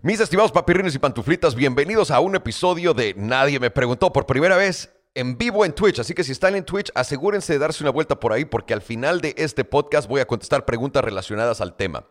[0.00, 4.56] Mis estimados papirrines y pantuflitas, bienvenidos a un episodio de Nadie me preguntó por primera
[4.56, 5.98] vez en vivo en Twitch.
[5.98, 8.80] Así que si están en Twitch, asegúrense de darse una vuelta por ahí porque al
[8.80, 12.04] final de este podcast voy a contestar preguntas relacionadas al tema.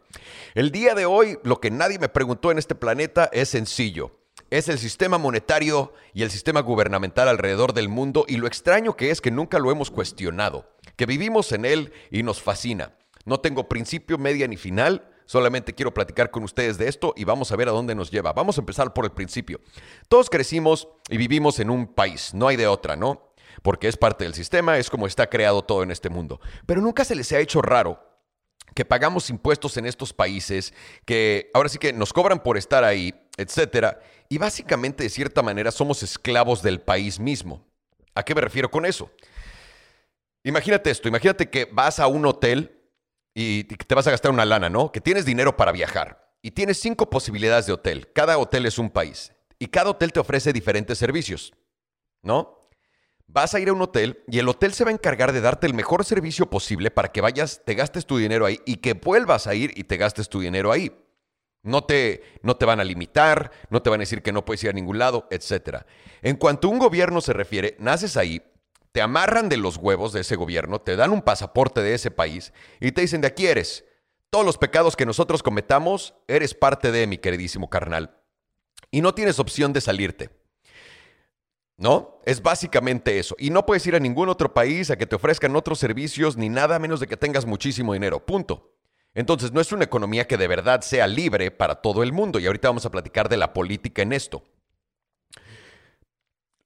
[0.54, 4.20] El día de hoy, lo que nadie me preguntó en este planeta es sencillo.
[4.50, 9.12] Es el sistema monetario y el sistema gubernamental alrededor del mundo y lo extraño que
[9.12, 12.98] es que nunca lo hemos cuestionado, que vivimos en él y nos fascina.
[13.24, 15.10] No tengo principio, media ni final.
[15.28, 18.34] Solamente quiero platicar con ustedes de esto y vamos a ver a dónde nos lleva.
[18.34, 19.60] Vamos a empezar por el principio.
[20.08, 23.34] Todos crecimos y vivimos en un país, no hay de otra, ¿no?
[23.62, 26.40] Porque es parte del sistema, es como está creado todo en este mundo.
[26.66, 28.02] Pero nunca se les ha hecho raro
[28.74, 33.14] que pagamos impuestos en estos países, que ahora sí que nos cobran por estar ahí,
[33.36, 34.00] etcétera,
[34.30, 37.66] y básicamente de cierta manera somos esclavos del país mismo.
[38.16, 39.12] ¿A qué me refiero con eso?
[40.44, 42.77] Imagínate esto, imagínate que vas a un hotel
[43.40, 44.92] y te vas a gastar una lana, ¿no?
[44.92, 48.12] Que tienes dinero para viajar y tienes cinco posibilidades de hotel.
[48.12, 51.54] Cada hotel es un país y cada hotel te ofrece diferentes servicios,
[52.24, 52.68] ¿no?
[53.28, 55.68] Vas a ir a un hotel y el hotel se va a encargar de darte
[55.68, 59.46] el mejor servicio posible para que vayas, te gastes tu dinero ahí y que vuelvas
[59.46, 60.92] a ir y te gastes tu dinero ahí.
[61.62, 64.64] No te, no te van a limitar, no te van a decir que no puedes
[64.64, 65.84] ir a ningún lado, etc.
[66.24, 68.42] En cuanto a un gobierno se refiere, naces ahí,
[68.92, 72.54] te amarran de los huevos de ese gobierno, te dan un pasaporte de ese país
[72.80, 73.86] y te dicen de aquí eres.
[74.30, 78.22] Todos los pecados que nosotros cometamos, eres parte de mi queridísimo carnal.
[78.92, 80.30] Y no tienes opción de salirte.
[81.78, 82.20] ¿No?
[82.26, 83.36] Es básicamente eso.
[83.38, 86.50] Y no puedes ir a ningún otro país a que te ofrezcan otros servicios ni
[86.50, 88.26] nada menos de que tengas muchísimo dinero.
[88.26, 88.74] Punto.
[89.14, 92.40] Entonces, no es una economía que de verdad sea libre para todo el mundo.
[92.40, 94.44] Y ahorita vamos a platicar de la política en esto.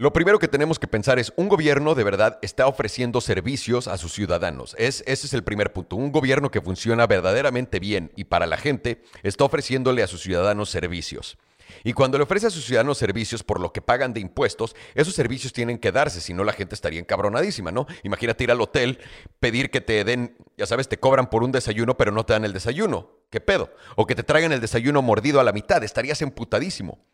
[0.01, 3.99] Lo primero que tenemos que pensar es, un gobierno de verdad está ofreciendo servicios a
[3.99, 4.75] sus ciudadanos.
[4.79, 5.95] Es, ese es el primer punto.
[5.95, 10.71] Un gobierno que funciona verdaderamente bien y para la gente está ofreciéndole a sus ciudadanos
[10.71, 11.37] servicios.
[11.83, 15.13] Y cuando le ofrece a sus ciudadanos servicios por lo que pagan de impuestos, esos
[15.13, 17.85] servicios tienen que darse, si no la gente estaría encabronadísima, ¿no?
[18.01, 18.97] Imagínate ir al hotel,
[19.39, 22.43] pedir que te den, ya sabes, te cobran por un desayuno, pero no te dan
[22.43, 23.11] el desayuno.
[23.29, 23.69] ¿Qué pedo?
[23.95, 27.05] O que te traigan el desayuno mordido a la mitad, estarías emputadísimo.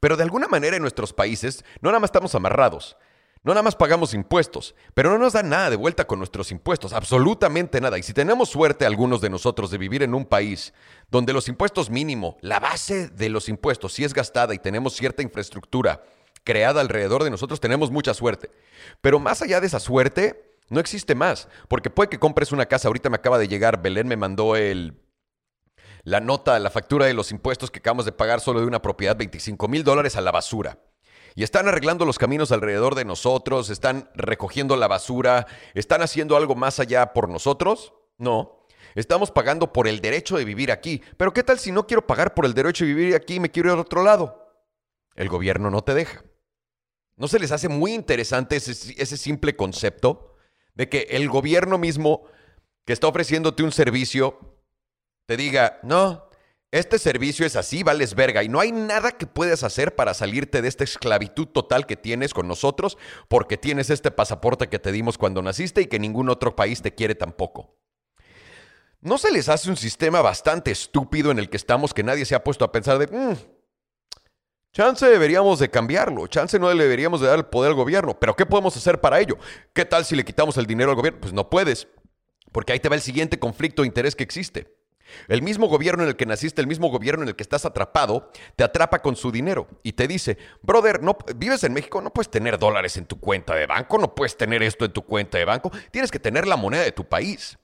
[0.00, 2.96] Pero de alguna manera en nuestros países no nada más estamos amarrados,
[3.46, 6.92] no nada más pagamos impuestos, pero no nos dan nada de vuelta con nuestros impuestos,
[6.92, 7.96] absolutamente nada.
[7.96, 10.74] Y si tenemos suerte algunos de nosotros de vivir en un país
[11.12, 15.22] donde los impuestos mínimo, la base de los impuestos, si es gastada y tenemos cierta
[15.22, 16.02] infraestructura
[16.42, 18.50] creada alrededor de nosotros, tenemos mucha suerte.
[19.00, 22.88] Pero más allá de esa suerte, no existe más, porque puede que compres una casa,
[22.88, 25.05] ahorita me acaba de llegar, Belén me mandó el
[26.06, 29.16] la nota, la factura de los impuestos que acabamos de pagar solo de una propiedad,
[29.16, 30.78] 25 mil dólares a la basura.
[31.34, 36.54] Y están arreglando los caminos alrededor de nosotros, están recogiendo la basura, están haciendo algo
[36.54, 37.92] más allá por nosotros.
[38.18, 38.68] No.
[38.94, 41.02] Estamos pagando por el derecho de vivir aquí.
[41.16, 43.50] Pero ¿qué tal si no quiero pagar por el derecho de vivir aquí y me
[43.50, 44.48] quiero ir a otro lado?
[45.16, 46.22] El gobierno no te deja.
[47.16, 50.36] ¿No se les hace muy interesante ese, ese simple concepto
[50.74, 52.28] de que el gobierno mismo
[52.84, 54.55] que está ofreciéndote un servicio
[55.26, 56.26] te diga, no,
[56.70, 60.62] este servicio es así, vales verga, y no hay nada que puedas hacer para salirte
[60.62, 62.96] de esta esclavitud total que tienes con nosotros
[63.28, 66.94] porque tienes este pasaporte que te dimos cuando naciste y que ningún otro país te
[66.94, 67.76] quiere tampoco.
[69.00, 72.34] ¿No se les hace un sistema bastante estúpido en el que estamos que nadie se
[72.34, 73.36] ha puesto a pensar de, mm,
[74.72, 78.34] chance deberíamos de cambiarlo, chance no le deberíamos de dar el poder al gobierno, pero
[78.34, 79.38] ¿qué podemos hacer para ello?
[79.72, 81.20] ¿Qué tal si le quitamos el dinero al gobierno?
[81.20, 81.88] Pues no puedes,
[82.52, 84.75] porque ahí te va el siguiente conflicto de interés que existe.
[85.28, 88.30] El mismo gobierno en el que naciste, el mismo gobierno en el que estás atrapado,
[88.56, 92.30] te atrapa con su dinero y te dice, brother, no, vives en México, no puedes
[92.30, 95.44] tener dólares en tu cuenta de banco, no puedes tener esto en tu cuenta de
[95.44, 97.58] banco, tienes que tener la moneda de tu país.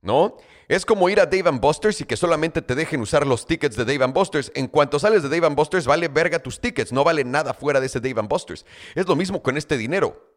[0.00, 0.36] ¿No?
[0.68, 3.86] Es como ir a Dave Busters y que solamente te dejen usar los tickets de
[3.86, 4.52] Dave Busters.
[4.54, 7.86] En cuanto sales de Dave Busters, vale verga tus tickets, no vale nada fuera de
[7.86, 8.66] ese Dave Busters.
[8.94, 10.33] Es lo mismo con este dinero.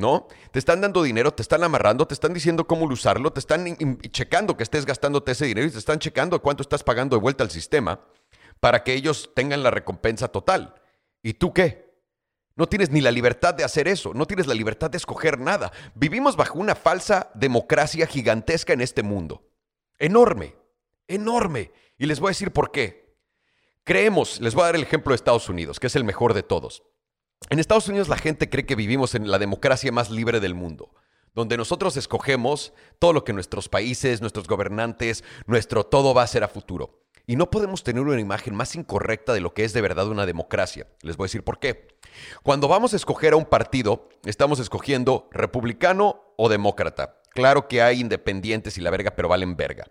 [0.00, 0.26] ¿No?
[0.50, 3.76] Te están dando dinero, te están amarrando, te están diciendo cómo usarlo, te están
[4.10, 7.44] checando que estés gastándote ese dinero y te están checando cuánto estás pagando de vuelta
[7.44, 8.00] al sistema
[8.58, 10.74] para que ellos tengan la recompensa total.
[11.22, 11.90] ¿Y tú qué?
[12.56, 15.72] No tienes ni la libertad de hacer eso, no tienes la libertad de escoger nada.
[15.94, 19.46] Vivimos bajo una falsa democracia gigantesca en este mundo.
[19.98, 20.56] Enorme,
[21.06, 21.72] enorme.
[21.96, 23.16] Y les voy a decir por qué.
[23.84, 26.42] Creemos, les voy a dar el ejemplo de Estados Unidos, que es el mejor de
[26.42, 26.82] todos.
[27.50, 30.94] En Estados Unidos la gente cree que vivimos en la democracia más libre del mundo,
[31.34, 36.44] donde nosotros escogemos todo lo que nuestros países, nuestros gobernantes, nuestro todo va a ser
[36.44, 37.00] a futuro.
[37.26, 40.26] Y no podemos tener una imagen más incorrecta de lo que es de verdad una
[40.26, 40.86] democracia.
[41.02, 41.88] Les voy a decir por qué.
[42.44, 47.20] Cuando vamos a escoger a un partido, estamos escogiendo republicano o demócrata.
[47.30, 49.88] Claro que hay independientes y la verga, pero valen verga.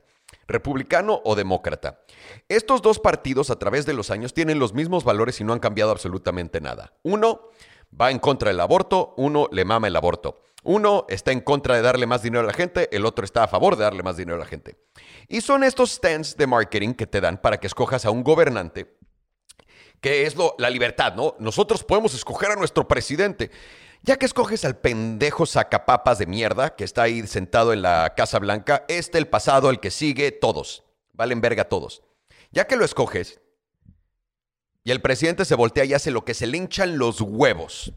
[0.50, 2.02] Republicano o demócrata.
[2.50, 5.60] Estos dos partidos a través de los años tienen los mismos valores y no han
[5.60, 6.94] cambiado absolutamente nada.
[7.04, 7.50] Uno
[8.00, 10.42] va en contra del aborto, uno le mama el aborto.
[10.64, 13.48] Uno está en contra de darle más dinero a la gente, el otro está a
[13.48, 14.76] favor de darle más dinero a la gente.
[15.30, 18.98] Y son estos stands de marketing que te dan para que escojas a un gobernante,
[20.02, 21.36] que es lo, la libertad, ¿no?
[21.40, 23.52] Nosotros podemos escoger a nuestro presidente.
[24.02, 28.40] Ya que escoges al pendejo sacapapas de mierda que está ahí sentado en la Casa
[28.40, 30.84] Blanca, este, el pasado, el que sigue, todos.
[31.14, 32.04] Valen verga todos.
[32.52, 33.42] Ya que lo escoges
[34.84, 37.94] y el presidente se voltea y hace lo que se le hinchan los huevos.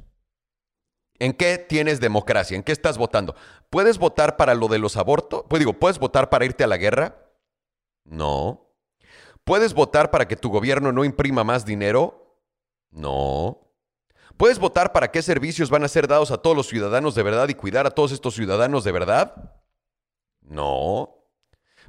[1.19, 2.57] ¿En qué tienes democracia?
[2.57, 3.37] ¿En qué estás votando?
[3.71, 5.45] ¿Puedes votar para lo de los abortos?
[5.49, 7.31] Pues digo, ¿puedes votar para irte a la guerra?
[8.05, 8.75] No.
[9.45, 12.41] ¿Puedes votar para que tu gobierno no imprima más dinero?
[12.91, 13.72] No.
[14.43, 17.49] ¿Puedes votar para qué servicios van a ser dados a todos los ciudadanos de verdad
[17.49, 19.55] y cuidar a todos estos ciudadanos de verdad?
[20.41, 21.29] No.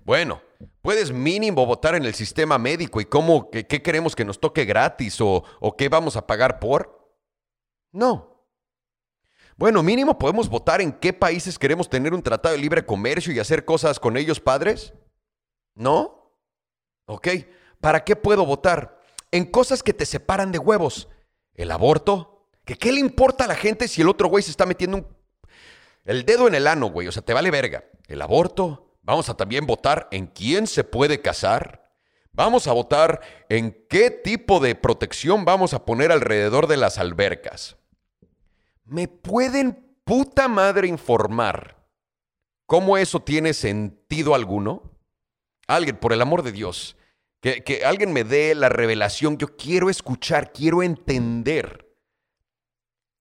[0.05, 0.39] Bueno,
[0.83, 5.19] puedes mínimo votar en el sistema médico y cómo, qué, queremos que nos toque gratis
[5.19, 7.17] o, o qué vamos a pagar por.
[7.91, 8.45] No.
[9.57, 13.39] Bueno, mínimo podemos votar en qué países queremos tener un tratado de libre comercio y
[13.39, 14.93] hacer cosas con ellos, padres.
[15.73, 16.37] ¿No?
[17.07, 17.29] Ok.
[17.81, 19.01] ¿Para qué puedo votar?
[19.31, 21.09] En cosas que te separan de huevos.
[21.55, 22.32] El aborto,
[22.65, 25.09] ¿Que ¿Qué le importa a la gente si el otro güey se está metiendo
[26.05, 27.07] el dedo en el ano, güey?
[27.07, 27.83] O sea, te vale verga.
[28.07, 28.97] El aborto.
[29.01, 31.91] Vamos a también votar en quién se puede casar.
[32.31, 37.77] Vamos a votar en qué tipo de protección vamos a poner alrededor de las albercas.
[38.85, 41.85] ¿Me pueden puta madre informar
[42.65, 44.97] cómo eso tiene sentido alguno?
[45.67, 46.97] Alguien, por el amor de Dios,
[47.39, 49.37] que, que alguien me dé la revelación.
[49.37, 51.82] Yo quiero escuchar, quiero entender.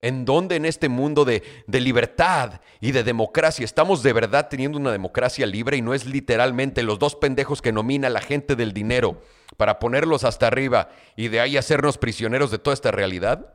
[0.05, 4.91] ¿En dónde en este mundo de, libertad y de democracia estamos de verdad teniendo una
[4.91, 9.23] democracia libre y no es literalmente los dos pendejos que nomina la gente del dinero
[9.57, 13.55] para ponerlos hasta arriba y de ahí hacernos prisioneros de toda esta realidad?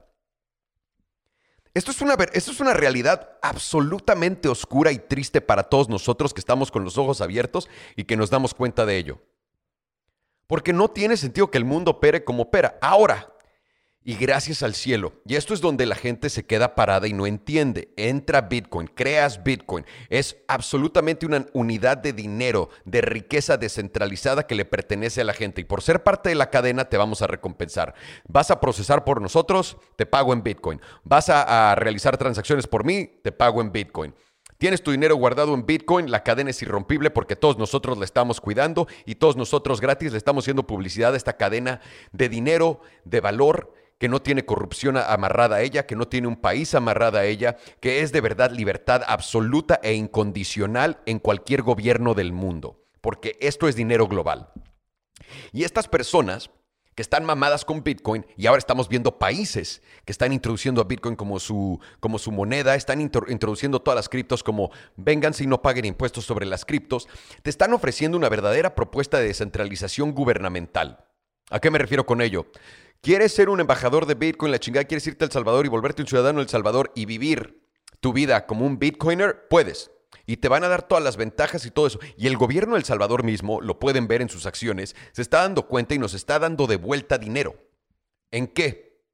[1.74, 6.40] Esto es, una, esto es una realidad absolutamente oscura y triste para todos nosotros que
[6.40, 7.68] estamos con los ojos abiertos
[7.98, 9.22] y que nos damos cuenta de ello.
[10.48, 12.80] Porque no tiene sentido que el mundo opere como opera.
[12.82, 13.34] Ahora,
[14.08, 15.12] y gracias al cielo.
[15.26, 17.90] Y esto es donde la gente se queda parada y no entiende.
[17.98, 19.86] Entra Bitcoin, creas Bitcoin.
[20.08, 25.60] Es absolutamente una unidad de dinero, de riqueza descentralizada que le pertenece a la gente.
[25.60, 27.96] Y por ser parte de la cadena te vamos a recompensar.
[28.30, 30.80] Vas a procesar por nosotros, te pago en Bitcoin.
[31.04, 34.14] Vas a, realizar transacciones por mí, te pago en Bitcoin.
[34.58, 38.40] Tienes tu dinero guardado en Bitcoin, la cadena es irrompible porque todos nosotros la estamos
[38.40, 41.82] cuidando y todos nosotros gratis le estamos haciendo publicidad a esta cadena
[42.14, 46.38] de dinero, de valor que no tiene corrupción amarrada a ella, que no tiene un
[46.38, 52.14] país amarrada a ella, que es de verdad libertad absoluta e incondicional en cualquier gobierno
[52.14, 54.50] del mundo, porque esto es dinero global.
[55.52, 56.50] Y estas personas
[56.98, 61.16] que están mamadas con Bitcoin y ahora estamos viendo países que están introduciendo a Bitcoin
[61.16, 65.86] como su, como su moneda, están introduciendo todas las criptos como vengan si no paguen
[65.86, 67.08] impuestos sobre las criptos,
[67.44, 71.07] te están ofreciendo una verdadera propuesta de descentralización gubernamental.
[71.50, 72.48] ¿A qué me refiero con ello?
[73.02, 74.84] ¿Quieres ser un embajador de Bitcoin, la chingada?
[74.84, 77.64] ¿Quieres irte a El Salvador y volverte un ciudadano de El Salvador y vivir
[78.02, 79.48] tu vida como un Bitcoiner?
[79.50, 79.92] Puedes.
[80.26, 82.00] Y te van a dar todas las ventajas y todo eso.
[82.18, 85.42] Y el gobierno de El Salvador mismo, lo pueden ver en sus acciones, se está
[85.42, 87.56] dando cuenta y nos está dando de vuelta dinero.
[88.30, 89.06] ¿En qué?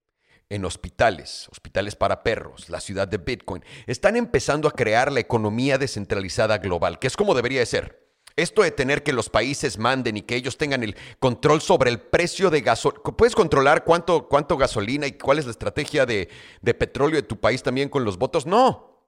[0.49, 3.63] En hospitales, hospitales para perros, la ciudad de Bitcoin.
[3.85, 8.03] Están empezando a crear la economía descentralizada global, que es como debería de ser.
[8.35, 11.99] Esto de tener que los países manden y que ellos tengan el control sobre el
[11.99, 13.04] precio de gasolina.
[13.16, 16.30] ¿Puedes controlar cuánto, cuánto gasolina y cuál es la estrategia de,
[16.61, 18.47] de petróleo de tu país también con los votos?
[18.47, 19.07] No,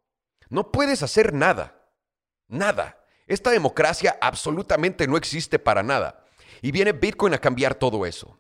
[0.50, 1.90] no puedes hacer nada.
[2.48, 3.04] Nada.
[3.26, 6.24] Esta democracia absolutamente no existe para nada.
[6.62, 8.40] Y viene Bitcoin a cambiar todo eso.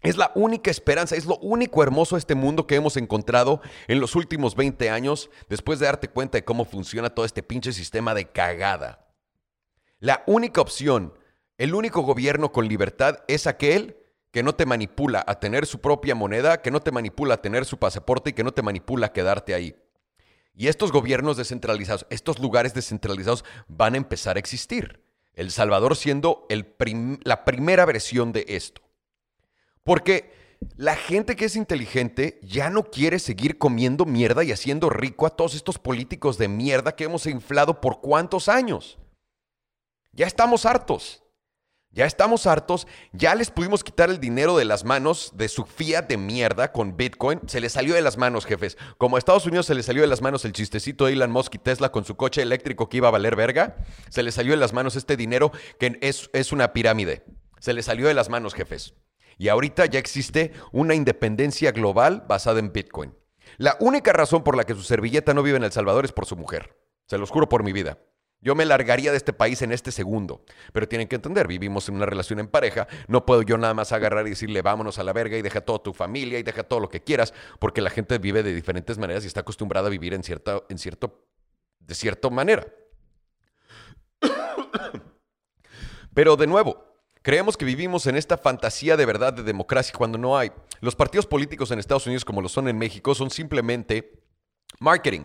[0.00, 4.00] Es la única esperanza, es lo único hermoso de este mundo que hemos encontrado en
[4.00, 8.14] los últimos 20 años después de darte cuenta de cómo funciona todo este pinche sistema
[8.14, 9.03] de cagada.
[10.04, 11.18] La única opción,
[11.56, 13.96] el único gobierno con libertad es aquel
[14.32, 17.64] que no te manipula a tener su propia moneda, que no te manipula a tener
[17.64, 19.74] su pasaporte y que no te manipula a quedarte ahí.
[20.54, 25.00] Y estos gobiernos descentralizados, estos lugares descentralizados van a empezar a existir.
[25.32, 28.82] El Salvador siendo la primera versión de esto.
[29.84, 30.34] Porque
[30.76, 35.30] la gente que es inteligente ya no quiere seguir comiendo mierda y haciendo rico a
[35.30, 38.98] todos estos políticos de mierda que hemos inflado por cuántos años.
[40.14, 41.24] Ya estamos hartos.
[41.90, 46.08] Ya estamos hartos, ya les pudimos quitar el dinero de las manos de su fiat
[46.08, 47.40] de mierda con Bitcoin.
[47.46, 48.76] Se les salió de las manos, jefes.
[48.98, 51.54] Como a Estados Unidos se les salió de las manos el chistecito de Elon Musk
[51.54, 53.76] y Tesla con su coche eléctrico que iba a valer verga,
[54.08, 57.24] se les salió de las manos este dinero que es, es una pirámide.
[57.60, 58.94] Se les salió de las manos, jefes.
[59.38, 63.14] Y ahorita ya existe una independencia global basada en Bitcoin.
[63.56, 66.26] La única razón por la que su servilleta no vive en El Salvador es por
[66.26, 66.76] su mujer.
[67.06, 67.98] Se los juro por mi vida.
[68.44, 70.44] Yo me largaría de este país en este segundo.
[70.74, 72.86] Pero tienen que entender, vivimos en una relación en pareja.
[73.08, 75.82] No puedo yo nada más agarrar y decirle vámonos a la verga y deja toda
[75.82, 79.24] tu familia y deja todo lo que quieras, porque la gente vive de diferentes maneras
[79.24, 81.24] y está acostumbrada a vivir en cierta, en cierto,
[81.80, 82.66] de cierta manera.
[86.12, 86.84] Pero de nuevo,
[87.22, 90.52] creemos que vivimos en esta fantasía de verdad de democracia cuando no hay.
[90.82, 94.22] Los partidos políticos en Estados Unidos, como lo son en México, son simplemente
[94.80, 95.24] marketing.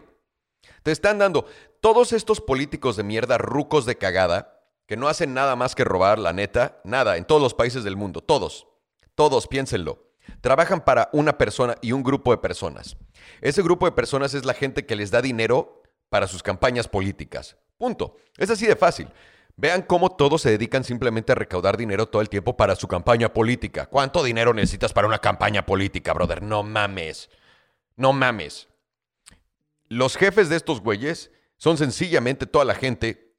[0.84, 1.46] Te están dando
[1.82, 6.18] todos estos políticos de mierda, rucos de cagada, que no hacen nada más que robar,
[6.20, 8.68] la neta, nada, en todos los países del mundo, todos,
[9.16, 10.10] todos, piénsenlo.
[10.42, 12.98] Trabajan para una persona y un grupo de personas.
[13.42, 17.58] Ese grupo de personas es la gente que les da dinero para sus campañas políticas.
[17.78, 18.18] Punto.
[18.38, 19.10] Es así de fácil.
[19.58, 23.34] Vean cómo todos se dedican simplemente a recaudar dinero todo el tiempo para su campaña
[23.34, 23.88] política.
[23.88, 26.42] ¿Cuánto dinero necesitas para una campaña política, brother?
[26.42, 27.30] No mames.
[27.98, 28.69] No mames.
[29.90, 33.34] Los jefes de estos güeyes son sencillamente toda la gente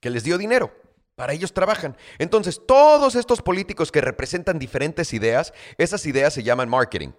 [0.00, 0.72] que les dio dinero.
[1.14, 1.96] Para ellos trabajan.
[2.18, 7.10] Entonces, todos estos políticos que representan diferentes ideas, esas ideas se llaman marketing.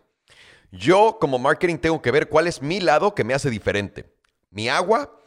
[0.72, 4.14] Yo como marketing tengo que ver cuál es mi lado que me hace diferente.
[4.52, 5.20] Mi agua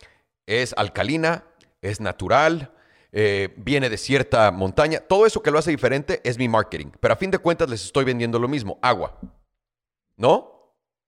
[0.46, 1.44] es alcalina,
[1.80, 2.72] es natural,
[3.12, 5.00] eh, viene de cierta montaña.
[5.00, 6.92] Todo eso que lo hace diferente es mi marketing.
[7.00, 9.18] Pero a fin de cuentas les estoy vendiendo lo mismo, agua.
[10.16, 10.51] ¿No?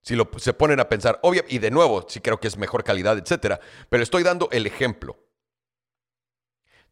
[0.05, 2.83] Si lo, se ponen a pensar, obvio, y de nuevo, sí creo que es mejor
[2.83, 3.59] calidad, etcétera,
[3.89, 5.17] pero estoy dando el ejemplo.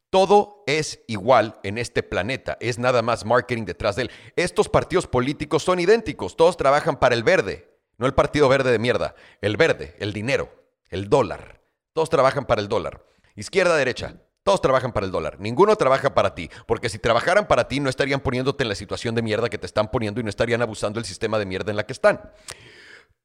[0.10, 4.12] Todo es igual en este planeta, es nada más marketing detrás de él.
[4.36, 8.80] Estos partidos políticos son idénticos, todos trabajan para el verde, no el partido verde de
[8.80, 10.52] mierda, el verde, el dinero,
[10.90, 11.62] el dólar.
[11.94, 13.06] Todos trabajan para el dólar.
[13.36, 15.40] Izquierda, derecha, todos trabajan para el dólar.
[15.40, 16.50] Ninguno trabaja para ti.
[16.66, 19.68] Porque si trabajaran para ti, no estarían poniéndote en la situación de mierda que te
[19.68, 22.20] están poniendo y no estarían abusando del sistema de mierda en la que están.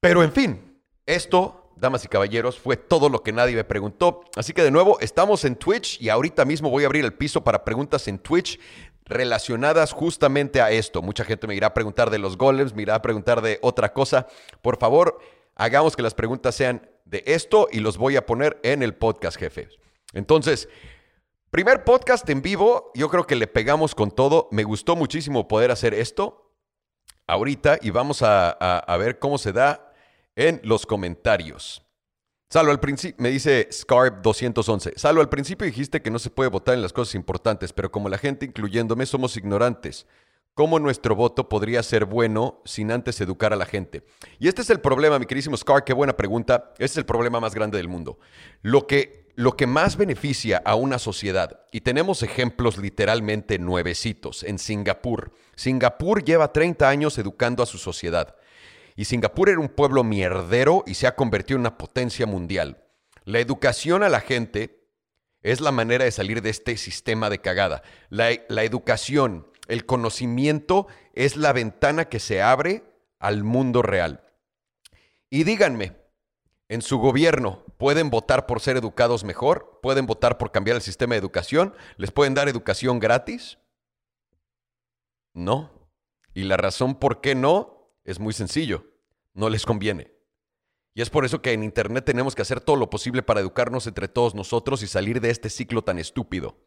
[0.01, 4.21] Pero en fin, esto, damas y caballeros, fue todo lo que nadie me preguntó.
[4.35, 7.43] Así que de nuevo, estamos en Twitch y ahorita mismo voy a abrir el piso
[7.43, 8.59] para preguntas en Twitch
[9.05, 11.01] relacionadas justamente a esto.
[11.01, 13.91] Mucha gente me irá a preguntar de los golems, me irá a preguntar de otra
[13.91, 14.27] cosa.
[14.61, 15.19] Por favor,
[15.55, 19.37] hagamos que las preguntas sean de esto y los voy a poner en el podcast,
[19.37, 19.67] jefe.
[20.13, 20.69] Entonces,
[21.49, 24.47] primer podcast en vivo, yo creo que le pegamos con todo.
[24.51, 26.53] Me gustó muchísimo poder hacer esto
[27.25, 29.88] ahorita y vamos a, a ver cómo se da
[30.39, 31.85] en los comentarios.
[32.49, 34.93] Salvo al principio, me dice Scarp 211.
[34.95, 38.07] Salvo al principio dijiste que no se puede votar en las cosas importantes, pero como
[38.07, 40.07] la gente, incluyéndome, somos ignorantes.
[40.53, 44.05] ¿Cómo nuestro voto podría ser bueno sin antes educar a la gente?
[44.39, 46.71] Y este es el problema, mi queridísimo Scar, qué buena pregunta.
[46.75, 48.17] Este es el problema más grande del mundo.
[48.61, 54.57] Lo que, lo que más beneficia a una sociedad, y tenemos ejemplos literalmente nuevecitos, en
[54.57, 55.33] Singapur.
[55.55, 58.35] Singapur lleva 30 años educando a su sociedad.
[58.99, 62.83] Y Singapur era un pueblo mierdero y se ha convertido en una potencia mundial.
[63.23, 64.89] La educación a la gente
[65.41, 67.81] es la manera de salir de este sistema de cagada.
[68.09, 72.83] La, la educación, el conocimiento es la ventana que se abre
[73.19, 74.21] al mundo real.
[75.29, 75.95] Y díganme,
[76.67, 81.13] en su gobierno pueden votar por ser educados mejor, pueden votar por cambiar el sistema
[81.13, 83.59] de educación, les pueden dar educación gratis.
[85.33, 85.71] No.
[86.33, 88.88] Y la razón por qué no es muy sencillo
[89.39, 90.11] no les conviene.
[90.93, 93.87] Y es por eso que en Internet tenemos que hacer todo lo posible para educarnos
[93.87, 96.57] entre todos nosotros y salir de este ciclo tan estúpido.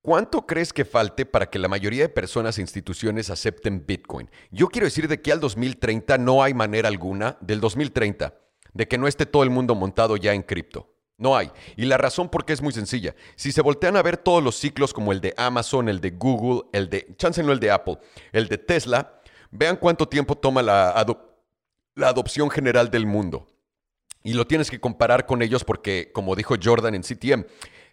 [0.00, 4.30] ¿Cuánto crees que falte para que la mayoría de personas e instituciones acepten Bitcoin?
[4.50, 8.34] Yo quiero decir de que al 2030 no hay manera alguna, del 2030,
[8.72, 10.94] de que no esté todo el mundo montado ya en cripto.
[11.16, 11.50] No hay.
[11.76, 13.14] Y la razón por qué es muy sencilla.
[13.34, 16.68] Si se voltean a ver todos los ciclos como el de Amazon, el de Google,
[16.72, 17.98] el de, chance no el de Apple,
[18.32, 21.33] el de Tesla, vean cuánto tiempo toma la adopción
[21.94, 23.46] la adopción general del mundo.
[24.22, 27.44] Y lo tienes que comparar con ellos porque, como dijo Jordan en CTM,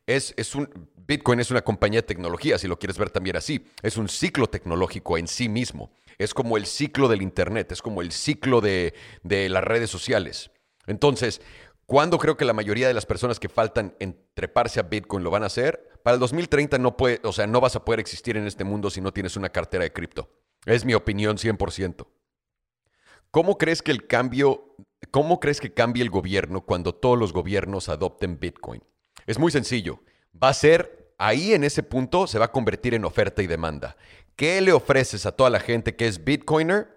[0.08, 3.68] es, es un, Bitcoin es una compañía de tecnología, si lo quieres ver también así.
[3.82, 5.92] Es un ciclo tecnológico en sí mismo.
[6.18, 8.94] Es como el ciclo del Internet, es como el ciclo de,
[9.24, 10.52] de las redes sociales.
[10.88, 11.42] Entonces,
[11.86, 15.32] ¿cuándo creo que la mayoría de las personas que faltan en treparse a Bitcoin lo
[15.32, 15.90] van a hacer?
[16.04, 18.90] Para el 2030 no puede, o sea, no vas a poder existir en este mundo
[18.90, 20.30] si no tienes una cartera de cripto.
[20.66, 22.08] Es mi opinión 100%.
[23.32, 24.76] ¿Cómo crees que el cambio,
[25.10, 28.84] cómo crees que cambie el gobierno cuando todos los gobiernos adopten Bitcoin?
[29.26, 30.04] Es muy sencillo.
[30.42, 33.96] Va a ser Ahí en ese punto se va a convertir en oferta y demanda.
[34.36, 36.90] ¿Qué le ofreces a toda la gente que es Bitcoiner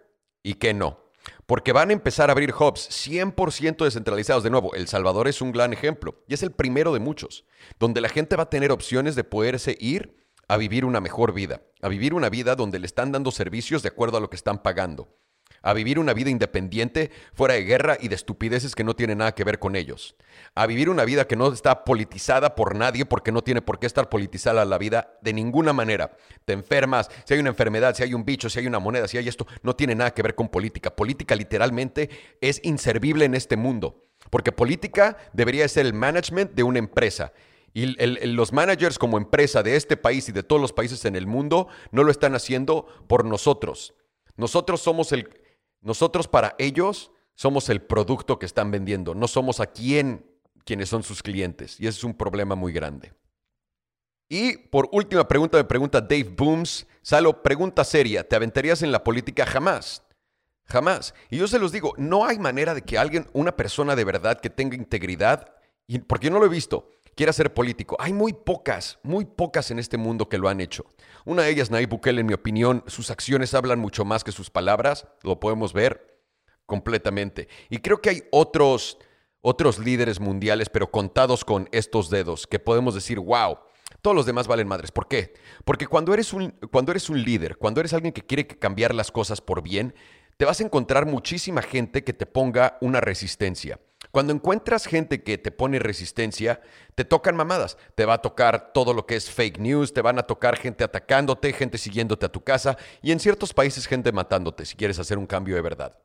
[0.43, 0.99] y qué no?
[1.45, 4.43] Porque van a empezar a abrir hubs 100% descentralizados.
[4.43, 7.45] De nuevo, El Salvador es un gran ejemplo y es el primero de muchos,
[7.79, 10.17] donde la gente va a tener opciones de poderse ir
[10.49, 13.91] a vivir una mejor vida, a vivir una vida donde le están dando servicios de
[13.91, 15.19] acuerdo a lo que están pagando,
[15.65, 19.35] a vivir una vida independiente, fuera de guerra y de estupideces que no tienen nada
[19.35, 20.15] que ver con ellos,
[20.55, 23.87] a vivir una vida que no está politizada por nadie porque no tiene por qué
[23.87, 26.17] estar politizada la vida de ninguna manera.
[26.45, 29.17] Te enfermas, si hay una enfermedad, si hay un bicho, si hay una moneda, si
[29.17, 30.95] hay esto, no tiene nada que ver con política.
[30.95, 32.11] Política literalmente
[32.43, 37.33] es inservible en este mundo, porque política debería ser el management de una empresa.
[37.73, 37.87] Y
[38.27, 41.69] los managers como empresa de este país y de todos los países en el mundo
[41.91, 43.95] no lo están haciendo por nosotros.
[44.37, 45.29] Nosotros somos el,
[45.85, 50.27] nosotros para ellos somos el producto que están vendiendo, no somos a quién
[50.65, 51.79] quienes son sus clientes.
[51.79, 53.13] Y ese es un problema muy grande.
[54.29, 56.87] Y por última pregunta me pregunta Dave Booms.
[57.03, 59.45] Salo, pregunta seria, ¿te aventarías en la política?
[59.45, 60.03] Jamás.
[60.65, 61.15] Jamás.
[61.29, 64.41] Y yo se los digo, no hay manera de que alguien, una persona de verdad
[64.41, 65.55] que tenga integridad,
[66.07, 67.97] porque yo no lo he visto, quiera ser político.
[67.99, 70.85] Hay muy pocas, muy pocas en este mundo que lo han hecho.
[71.25, 74.51] Una de ellas, Nayib Bukele, en mi opinión, sus acciones hablan mucho más que sus
[74.51, 76.21] palabras, lo podemos ver
[76.67, 77.49] completamente.
[77.71, 78.99] Y creo que hay otros,
[79.41, 83.59] otros líderes mundiales, pero contados con estos dedos, que podemos decir, wow,
[84.03, 84.91] todos los demás valen madres.
[84.91, 85.35] ¿Por qué?
[85.65, 89.11] Porque cuando eres un, cuando eres un líder, cuando eres alguien que quiere cambiar las
[89.11, 89.95] cosas por bien,
[90.37, 93.79] te vas a encontrar muchísima gente que te ponga una resistencia.
[94.15, 96.61] Cuando encuentras gente que te pone resistencia,
[96.95, 97.77] te tocan mamadas.
[97.97, 100.85] Te va a tocar todo lo que es fake news, te van a tocar gente
[100.85, 105.19] atacándote, gente siguiéndote a tu casa y en ciertos países gente matándote si quieres hacer
[105.19, 105.99] un cambio de verdad.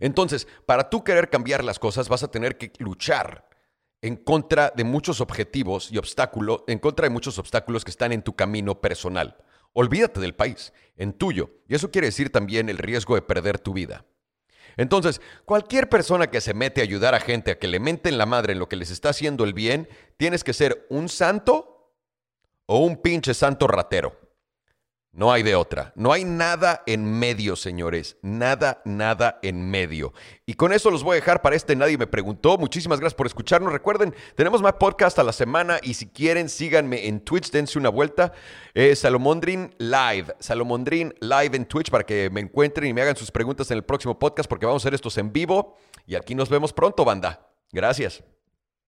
[0.00, 3.48] Entonces, para tú querer cambiar las cosas vas a tener que luchar
[4.02, 8.22] en contra de muchos objetivos y obstáculos, en contra de muchos obstáculos que están en
[8.22, 9.36] tu camino personal.
[9.72, 11.50] Olvídate del país, en tuyo.
[11.68, 14.04] Y eso quiere decir también el riesgo de perder tu vida.
[14.76, 18.26] Entonces, cualquier persona que se mete a ayudar a gente a que le menten la
[18.26, 21.92] madre en lo que les está haciendo el bien, tienes que ser un santo
[22.66, 24.23] o un pinche santo ratero.
[25.14, 25.92] No hay de otra.
[25.94, 28.16] No hay nada en medio, señores.
[28.20, 30.12] Nada, nada en medio.
[30.44, 32.58] Y con eso los voy a dejar para este Nadie me preguntó.
[32.58, 33.72] Muchísimas gracias por escucharnos.
[33.72, 37.90] Recuerden, tenemos más podcast a la semana y si quieren, síganme en Twitch, dense una
[37.90, 38.32] vuelta.
[38.74, 40.34] Eh, Salomondrin Live.
[40.40, 43.84] Salomondrin Live en Twitch para que me encuentren y me hagan sus preguntas en el
[43.84, 45.76] próximo podcast porque vamos a hacer estos en vivo.
[46.08, 47.52] Y aquí nos vemos pronto, banda.
[47.70, 48.24] Gracias.